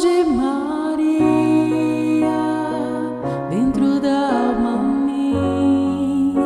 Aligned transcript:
de 0.00 0.24
Maria 0.24 1.20
dentro 3.50 4.00
da 4.00 4.48
alma 4.48 4.78
minha 5.04 6.40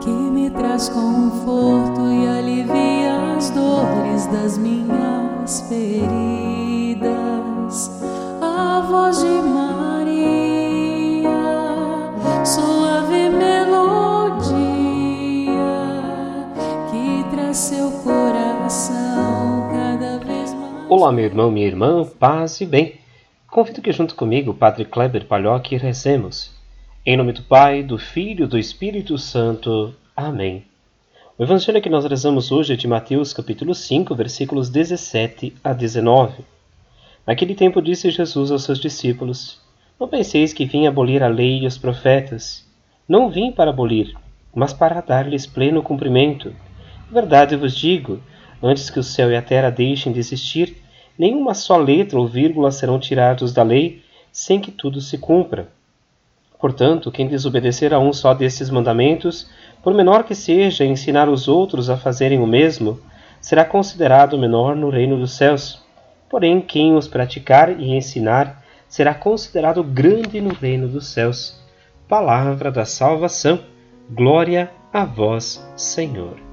que 0.00 0.08
me 0.08 0.48
traz 0.48 0.88
conforto 0.88 2.00
e 2.10 2.26
alivia 2.26 3.36
as 3.36 3.50
dores 3.50 4.24
das 4.28 4.56
minhas 4.56 5.60
feridas. 5.68 7.04
A 8.40 8.80
voz 8.88 9.20
de 9.20 9.25
Olá, 20.88 21.10
meu 21.10 21.24
irmão, 21.24 21.50
minha 21.50 21.66
irmã, 21.66 22.04
paz 22.04 22.60
e 22.60 22.64
bem. 22.64 22.94
Convido 23.50 23.82
que 23.82 23.90
junto 23.90 24.14
comigo, 24.14 24.54
Padre 24.54 24.84
Kleber 24.84 25.24
Palhoque, 25.26 25.76
recemos. 25.76 26.54
Em 27.04 27.16
nome 27.16 27.32
do 27.32 27.42
Pai, 27.42 27.82
do 27.82 27.98
Filho 27.98 28.44
e 28.44 28.48
do 28.48 28.56
Espírito 28.56 29.18
Santo. 29.18 29.92
Amém. 30.16 30.64
O 31.36 31.42
evangelho 31.42 31.82
que 31.82 31.90
nós 31.90 32.04
rezamos 32.04 32.52
hoje 32.52 32.74
é 32.74 32.76
de 32.76 32.86
Mateus 32.86 33.32
capítulo 33.32 33.74
5, 33.74 34.14
versículos 34.14 34.70
17 34.70 35.56
a 35.64 35.72
19. 35.72 36.44
Naquele 37.26 37.56
tempo 37.56 37.82
disse 37.82 38.08
Jesus 38.12 38.52
aos 38.52 38.62
seus 38.62 38.78
discípulos: 38.78 39.60
Não 39.98 40.06
penseis 40.06 40.52
que 40.52 40.66
vim 40.66 40.86
abolir 40.86 41.20
a 41.20 41.28
lei 41.28 41.64
e 41.64 41.66
os 41.66 41.76
profetas. 41.76 42.64
Não 43.08 43.28
vim 43.28 43.50
para 43.50 43.70
abolir, 43.70 44.14
mas 44.54 44.72
para 44.72 45.00
dar-lhes 45.00 45.48
pleno 45.48 45.82
cumprimento. 45.82 46.54
Em 47.10 47.12
verdade 47.12 47.56
vos 47.56 47.76
digo, 47.76 48.20
antes 48.62 48.90
que 48.90 48.98
o 48.98 49.02
céu 49.02 49.30
e 49.30 49.36
a 49.36 49.42
terra 49.42 49.70
deixem 49.70 50.12
de 50.12 50.18
existir, 50.18 50.76
nenhuma 51.18 51.54
só 51.54 51.76
letra 51.76 52.18
ou 52.18 52.26
vírgula 52.26 52.70
serão 52.70 52.98
tirados 52.98 53.52
da 53.52 53.62
lei, 53.62 54.02
sem 54.32 54.60
que 54.60 54.70
tudo 54.70 55.00
se 55.00 55.18
cumpra. 55.18 55.68
Portanto, 56.58 57.10
quem 57.10 57.28
desobedecer 57.28 57.92
a 57.92 57.98
um 57.98 58.12
só 58.12 58.32
destes 58.34 58.70
mandamentos, 58.70 59.48
por 59.82 59.94
menor 59.94 60.24
que 60.24 60.34
seja 60.34 60.84
ensinar 60.84 61.28
os 61.28 61.48
outros 61.48 61.90
a 61.90 61.96
fazerem 61.96 62.38
o 62.38 62.46
mesmo, 62.46 62.98
será 63.40 63.64
considerado 63.64 64.38
menor 64.38 64.74
no 64.74 64.90
reino 64.90 65.18
dos 65.18 65.32
céus. 65.32 65.82
Porém, 66.28 66.60
quem 66.60 66.94
os 66.94 67.06
praticar 67.06 67.80
e 67.80 67.94
ensinar 67.94 68.64
será 68.88 69.14
considerado 69.14 69.82
grande 69.82 70.40
no 70.40 70.52
reino 70.52 70.88
dos 70.88 71.08
céus. 71.08 71.60
Palavra 72.08 72.70
da 72.70 72.84
salvação. 72.84 73.60
Glória 74.10 74.70
a 74.92 75.04
vós, 75.04 75.64
Senhor. 75.76 76.45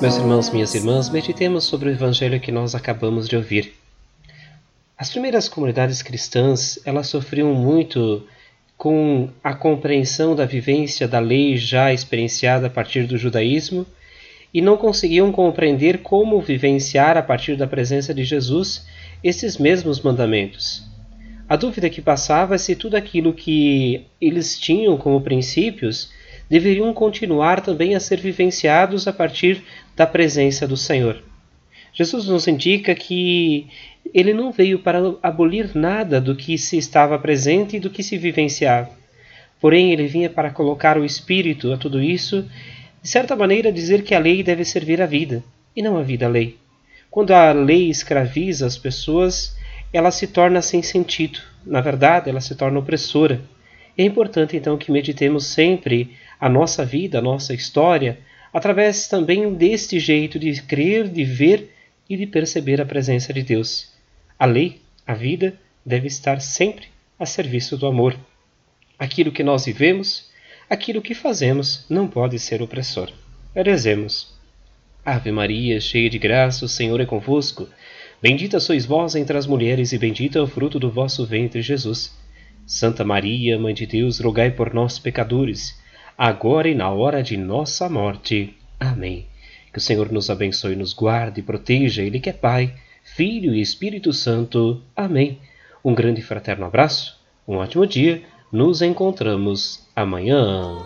Meus 0.00 0.16
irmãos, 0.16 0.50
minhas 0.50 0.74
irmãs, 0.74 1.10
meditemos 1.10 1.64
sobre 1.64 1.90
o 1.90 1.92
evangelho 1.92 2.40
que 2.40 2.50
nós 2.50 2.74
acabamos 2.74 3.28
de 3.28 3.36
ouvir. 3.36 3.74
As 4.96 5.10
primeiras 5.10 5.48
comunidades 5.48 6.02
cristãs, 6.02 6.78
elas 6.86 7.06
sofriam 7.08 7.52
muito 7.52 8.26
com 8.78 9.28
a 9.44 9.52
compreensão 9.54 10.34
da 10.34 10.46
vivência 10.46 11.06
da 11.06 11.18
lei 11.18 11.58
já 11.58 11.92
experienciada 11.92 12.68
a 12.68 12.70
partir 12.70 13.06
do 13.06 13.18
judaísmo 13.18 13.86
e 14.54 14.62
não 14.62 14.78
conseguiam 14.78 15.30
compreender 15.30 15.98
como 15.98 16.40
vivenciar 16.40 17.18
a 17.18 17.22
partir 17.22 17.56
da 17.56 17.66
presença 17.66 18.14
de 18.14 18.24
Jesus 18.24 18.86
esses 19.22 19.58
mesmos 19.58 20.00
mandamentos. 20.00 20.89
A 21.50 21.56
dúvida 21.56 21.90
que 21.90 22.00
passava 22.00 22.54
é 22.54 22.58
se 22.58 22.76
tudo 22.76 22.94
aquilo 22.94 23.34
que 23.34 24.04
eles 24.20 24.56
tinham 24.56 24.96
como 24.96 25.20
princípios 25.20 26.12
deveriam 26.48 26.94
continuar 26.94 27.60
também 27.60 27.96
a 27.96 27.98
ser 27.98 28.20
vivenciados 28.20 29.08
a 29.08 29.12
partir 29.12 29.60
da 29.96 30.06
presença 30.06 30.64
do 30.64 30.76
Senhor. 30.76 31.20
Jesus 31.92 32.28
nos 32.28 32.46
indica 32.46 32.94
que 32.94 33.66
ele 34.14 34.32
não 34.32 34.52
veio 34.52 34.78
para 34.78 35.00
abolir 35.20 35.72
nada 35.74 36.20
do 36.20 36.36
que 36.36 36.56
se 36.56 36.78
estava 36.78 37.18
presente 37.18 37.78
e 37.78 37.80
do 37.80 37.90
que 37.90 38.04
se 38.04 38.16
vivenciava. 38.16 38.90
Porém, 39.60 39.92
ele 39.92 40.06
vinha 40.06 40.30
para 40.30 40.52
colocar 40.52 40.96
o 40.96 41.04
espírito 41.04 41.72
a 41.72 41.76
tudo 41.76 42.00
isso, 42.00 42.48
de 43.02 43.08
certa 43.08 43.34
maneira 43.34 43.72
dizer 43.72 44.04
que 44.04 44.14
a 44.14 44.20
lei 44.20 44.44
deve 44.44 44.64
servir 44.64 45.02
à 45.02 45.06
vida, 45.06 45.42
e 45.74 45.82
não 45.82 45.96
a 45.96 46.02
vida 46.04 46.26
à 46.26 46.28
lei. 46.28 46.56
Quando 47.10 47.32
a 47.32 47.50
lei 47.50 47.90
escraviza 47.90 48.66
as 48.66 48.78
pessoas, 48.78 49.58
ela 49.92 50.10
se 50.10 50.26
torna 50.26 50.62
sem 50.62 50.82
sentido. 50.82 51.40
Na 51.64 51.80
verdade, 51.80 52.30
ela 52.30 52.40
se 52.40 52.54
torna 52.54 52.78
opressora. 52.78 53.40
É 53.96 54.04
importante 54.04 54.56
então 54.56 54.78
que 54.78 54.92
meditemos 54.92 55.46
sempre 55.46 56.16
a 56.38 56.48
nossa 56.48 56.84
vida, 56.84 57.18
a 57.18 57.22
nossa 57.22 57.52
história, 57.52 58.18
através 58.52 59.08
também 59.08 59.52
deste 59.54 59.98
jeito 59.98 60.38
de 60.38 60.62
crer, 60.62 61.08
de 61.08 61.24
ver 61.24 61.70
e 62.08 62.16
de 62.16 62.26
perceber 62.26 62.80
a 62.80 62.86
presença 62.86 63.32
de 63.32 63.42
Deus. 63.42 63.92
A 64.38 64.46
lei, 64.46 64.80
a 65.06 65.14
vida, 65.14 65.54
deve 65.84 66.06
estar 66.06 66.40
sempre 66.40 66.86
a 67.18 67.26
serviço 67.26 67.76
do 67.76 67.86
amor. 67.86 68.16
Aquilo 68.98 69.32
que 69.32 69.42
nós 69.42 69.66
vivemos, 69.66 70.30
aquilo 70.68 71.02
que 71.02 71.14
fazemos, 71.14 71.84
não 71.88 72.08
pode 72.08 72.38
ser 72.38 72.62
opressor. 72.62 73.12
Rezemos. 73.54 74.32
Ave 75.04 75.32
Maria, 75.32 75.80
cheia 75.80 76.08
de 76.08 76.18
graça, 76.18 76.64
o 76.64 76.68
Senhor 76.68 77.00
é 77.00 77.06
convosco. 77.06 77.68
Bendita 78.22 78.60
sois 78.60 78.84
vós 78.84 79.14
entre 79.14 79.36
as 79.38 79.46
mulheres, 79.46 79.92
e 79.92 79.98
bendito 79.98 80.36
é 80.36 80.42
o 80.42 80.46
fruto 80.46 80.78
do 80.78 80.90
vosso 80.90 81.24
ventre, 81.24 81.62
Jesus. 81.62 82.14
Santa 82.66 83.02
Maria, 83.02 83.58
Mãe 83.58 83.72
de 83.72 83.86
Deus, 83.86 84.20
rogai 84.20 84.50
por 84.50 84.74
nós, 84.74 84.98
pecadores, 84.98 85.80
agora 86.18 86.68
e 86.68 86.74
na 86.74 86.90
hora 86.90 87.22
de 87.22 87.36
nossa 87.36 87.88
morte. 87.88 88.54
Amém. 88.78 89.26
Que 89.72 89.78
o 89.78 89.80
Senhor 89.80 90.12
nos 90.12 90.28
abençoe, 90.28 90.76
nos 90.76 90.92
guarde 90.92 91.40
e 91.40 91.42
proteja, 91.42 92.02
Ele 92.02 92.20
que 92.20 92.28
é 92.28 92.32
Pai, 92.32 92.74
Filho 93.02 93.54
e 93.54 93.60
Espírito 93.60 94.12
Santo. 94.12 94.82
Amém. 94.94 95.38
Um 95.82 95.94
grande 95.94 96.20
e 96.20 96.24
fraterno 96.24 96.66
abraço, 96.66 97.18
um 97.48 97.56
ótimo 97.56 97.86
dia, 97.86 98.22
nos 98.52 98.82
encontramos 98.82 99.88
amanhã. 99.96 100.76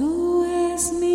Tú 0.00 0.46
es 0.46 0.94
mi 0.94 1.09